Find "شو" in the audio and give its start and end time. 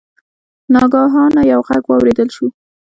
2.35-2.47